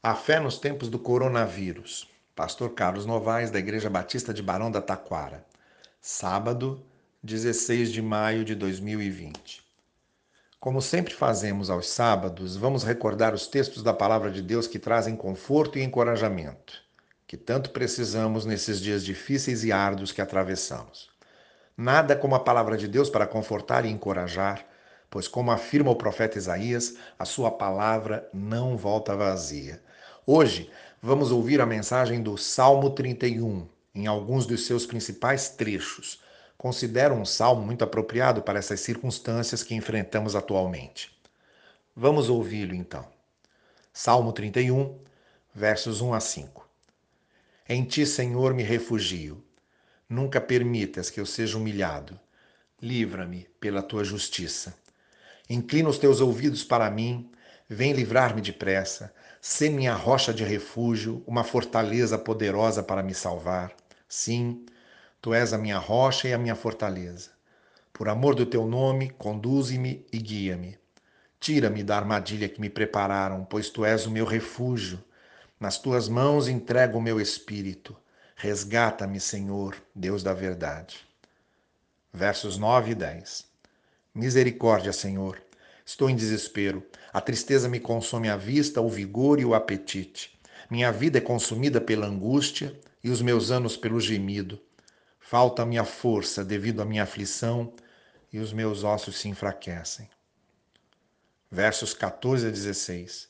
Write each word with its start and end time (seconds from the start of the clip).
A 0.00 0.14
fé 0.14 0.38
nos 0.38 0.58
tempos 0.58 0.88
do 0.88 0.96
coronavírus. 0.96 2.08
Pastor 2.32 2.70
Carlos 2.70 3.04
Novaes, 3.04 3.50
da 3.50 3.58
Igreja 3.58 3.90
Batista 3.90 4.32
de 4.32 4.40
Barão 4.40 4.70
da 4.70 4.80
Taquara. 4.80 5.44
Sábado, 6.00 6.86
16 7.20 7.90
de 7.90 8.00
maio 8.00 8.44
de 8.44 8.54
2020. 8.54 9.60
Como 10.60 10.80
sempre 10.80 11.12
fazemos 11.12 11.68
aos 11.68 11.88
sábados, 11.88 12.56
vamos 12.56 12.84
recordar 12.84 13.34
os 13.34 13.48
textos 13.48 13.82
da 13.82 13.92
palavra 13.92 14.30
de 14.30 14.40
Deus 14.40 14.68
que 14.68 14.78
trazem 14.78 15.16
conforto 15.16 15.80
e 15.80 15.82
encorajamento, 15.82 16.74
que 17.26 17.36
tanto 17.36 17.70
precisamos 17.70 18.46
nesses 18.46 18.80
dias 18.80 19.04
difíceis 19.04 19.64
e 19.64 19.72
árduos 19.72 20.12
que 20.12 20.22
atravessamos. 20.22 21.10
Nada 21.76 22.14
como 22.14 22.36
a 22.36 22.40
palavra 22.44 22.76
de 22.76 22.86
Deus 22.86 23.10
para 23.10 23.26
confortar 23.26 23.84
e 23.84 23.90
encorajar, 23.90 24.64
pois, 25.10 25.26
como 25.26 25.50
afirma 25.50 25.90
o 25.90 25.96
profeta 25.96 26.38
Isaías, 26.38 26.96
a 27.18 27.24
sua 27.24 27.50
palavra 27.50 28.28
não 28.32 28.76
volta 28.76 29.16
vazia. 29.16 29.82
Hoje, 30.26 30.70
vamos 31.02 31.30
ouvir 31.30 31.60
a 31.60 31.66
mensagem 31.66 32.22
do 32.22 32.36
Salmo 32.36 32.90
31, 32.90 33.66
em 33.94 34.06
alguns 34.06 34.46
dos 34.46 34.66
seus 34.66 34.84
principais 34.84 35.48
trechos. 35.48 36.20
Considero 36.56 37.14
um 37.14 37.24
salmo 37.24 37.64
muito 37.64 37.84
apropriado 37.84 38.42
para 38.42 38.58
essas 38.58 38.80
circunstâncias 38.80 39.62
que 39.62 39.74
enfrentamos 39.74 40.34
atualmente. 40.34 41.16
Vamos 41.94 42.28
ouvi-lo 42.28 42.74
então. 42.74 43.06
Salmo 43.92 44.32
31, 44.32 44.98
versos 45.54 46.00
1 46.00 46.14
a 46.14 46.20
5. 46.20 46.68
Em 47.68 47.84
ti, 47.84 48.06
Senhor, 48.06 48.54
me 48.54 48.62
refugio. 48.62 49.42
Nunca 50.08 50.40
permitas 50.40 51.10
que 51.10 51.20
eu 51.20 51.26
seja 51.26 51.58
humilhado. 51.58 52.18
Livra-me 52.80 53.46
pela 53.60 53.82
tua 53.82 54.04
justiça. 54.04 54.74
Inclina 55.48 55.88
os 55.88 55.98
teus 55.98 56.20
ouvidos 56.20 56.62
para 56.62 56.90
mim, 56.90 57.30
vem 57.68 57.92
livrar-me 57.92 58.42
depressa. 58.42 59.14
Sê 59.40 59.70
minha 59.70 59.94
rocha 59.94 60.34
de 60.34 60.44
refúgio, 60.44 61.22
uma 61.26 61.42
fortaleza 61.42 62.18
poderosa 62.18 62.82
para 62.82 63.02
me 63.02 63.14
salvar. 63.14 63.72
Sim, 64.08 64.66
tu 65.22 65.32
és 65.32 65.52
a 65.52 65.58
minha 65.58 65.78
rocha 65.78 66.28
e 66.28 66.34
a 66.34 66.38
minha 66.38 66.54
fortaleza. 66.54 67.30
Por 67.92 68.08
amor 68.08 68.34
do 68.34 68.44
teu 68.44 68.66
nome, 68.66 69.10
conduze-me 69.10 70.06
e 70.12 70.18
guia-me. 70.18 70.78
Tira-me 71.40 71.82
da 71.82 71.96
armadilha 71.96 72.48
que 72.48 72.60
me 72.60 72.68
prepararam, 72.68 73.44
pois 73.44 73.70
tu 73.70 73.84
és 73.84 74.06
o 74.06 74.10
meu 74.10 74.24
refúgio. 74.24 75.02
Nas 75.58 75.78
tuas 75.78 76.08
mãos 76.08 76.46
entrego 76.46 76.98
o 76.98 77.02
meu 77.02 77.20
espírito. 77.20 77.96
Resgata-me, 78.36 79.18
Senhor, 79.18 79.76
Deus 79.94 80.22
da 80.22 80.32
verdade. 80.32 81.08
Versos 82.12 82.58
9 82.58 82.92
e 82.92 82.94
10. 82.94 83.46
Misericórdia, 84.18 84.92
Senhor. 84.92 85.40
Estou 85.86 86.10
em 86.10 86.16
desespero. 86.16 86.84
A 87.12 87.20
tristeza 87.20 87.68
me 87.68 87.78
consome 87.78 88.28
a 88.28 88.36
vista, 88.36 88.80
o 88.80 88.88
vigor 88.88 89.38
e 89.38 89.44
o 89.44 89.54
apetite. 89.54 90.36
Minha 90.68 90.90
vida 90.90 91.18
é 91.18 91.20
consumida 91.20 91.80
pela 91.80 92.08
angústia 92.08 92.76
e 93.02 93.10
os 93.10 93.22
meus 93.22 93.52
anos 93.52 93.76
pelo 93.76 94.00
gemido. 94.00 94.60
Falta-me 95.20 95.78
a 95.78 95.84
força 95.84 96.44
devido 96.44 96.82
à 96.82 96.84
minha 96.84 97.04
aflição 97.04 97.72
e 98.32 98.40
os 98.40 98.52
meus 98.52 98.82
ossos 98.82 99.20
se 99.20 99.28
enfraquecem. 99.28 100.10
Versos 101.48 101.94
14 101.94 102.48
a 102.48 102.50
16. 102.50 103.28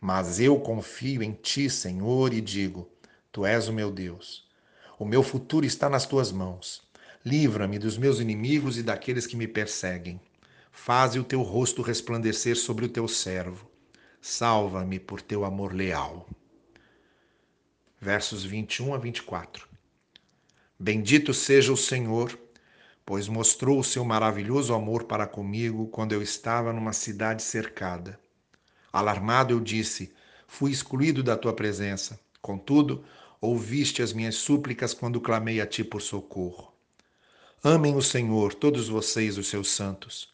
Mas 0.00 0.40
eu 0.40 0.58
confio 0.58 1.22
em 1.22 1.30
ti, 1.30 1.70
Senhor, 1.70 2.34
e 2.34 2.40
digo: 2.40 2.90
Tu 3.30 3.46
és 3.46 3.68
o 3.68 3.72
meu 3.72 3.92
Deus. 3.92 4.48
O 4.98 5.04
meu 5.04 5.22
futuro 5.22 5.64
está 5.64 5.88
nas 5.88 6.06
tuas 6.06 6.32
mãos. 6.32 6.87
Livra-me 7.24 7.78
dos 7.78 7.98
meus 7.98 8.20
inimigos 8.20 8.78
e 8.78 8.82
daqueles 8.82 9.26
que 9.26 9.36
me 9.36 9.48
perseguem. 9.48 10.20
Faze 10.70 11.18
o 11.18 11.24
teu 11.24 11.42
rosto 11.42 11.82
resplandecer 11.82 12.56
sobre 12.56 12.84
o 12.84 12.88
teu 12.88 13.08
servo. 13.08 13.68
Salva-me 14.20 15.00
por 15.00 15.20
teu 15.20 15.44
amor 15.44 15.74
leal. 15.74 16.28
Versos 18.00 18.44
21 18.44 18.94
a 18.94 18.98
24. 18.98 19.68
Bendito 20.78 21.34
seja 21.34 21.72
o 21.72 21.76
Senhor, 21.76 22.38
pois 23.04 23.26
mostrou 23.26 23.80
o 23.80 23.84
seu 23.84 24.04
maravilhoso 24.04 24.72
amor 24.72 25.04
para 25.04 25.26
comigo 25.26 25.88
quando 25.88 26.12
eu 26.12 26.22
estava 26.22 26.72
numa 26.72 26.92
cidade 26.92 27.42
cercada. 27.42 28.18
Alarmado 28.92 29.52
eu 29.52 29.58
disse: 29.58 30.12
Fui 30.46 30.70
excluído 30.70 31.22
da 31.22 31.36
tua 31.36 31.52
presença. 31.52 32.20
Contudo, 32.40 33.04
ouviste 33.40 34.02
as 34.02 34.12
minhas 34.12 34.36
súplicas 34.36 34.94
quando 34.94 35.20
clamei 35.20 35.60
a 35.60 35.66
ti 35.66 35.82
por 35.82 36.00
socorro. 36.00 36.77
Amem 37.62 37.96
o 37.96 38.02
Senhor, 38.02 38.54
todos 38.54 38.88
vocês, 38.88 39.36
os 39.36 39.48
seus 39.48 39.70
santos. 39.70 40.32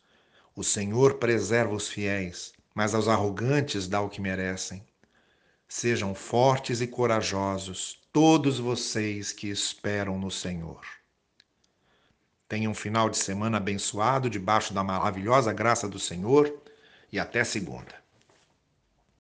O 0.55 0.63
Senhor 0.63 1.15
preserva 1.15 1.75
os 1.75 1.89
fiéis, 1.89 2.53
mas 2.75 2.95
aos 2.95 3.09
arrogantes 3.09 3.89
dá 3.89 4.03
o 4.03 4.11
que 4.11 4.21
merecem. 4.21 4.85
Sejam 5.67 6.15
fortes 6.15 6.83
e 6.83 6.87
corajosos, 6.87 7.99
todos 8.13 8.59
vocês 8.59 9.33
que 9.33 9.49
esperam 9.49 10.19
no 10.19 10.31
Senhor. 10.31 10.83
Tenham 12.47 12.73
um 12.73 12.75
final 12.75 13.09
de 13.09 13.17
semana 13.17 13.57
abençoado, 13.57 14.29
debaixo 14.29 14.75
da 14.75 14.85
maravilhosa 14.85 15.51
graça 15.51 15.89
do 15.89 15.99
Senhor, 15.99 16.55
e 17.11 17.19
até 17.19 17.43
segunda. 17.43 18.04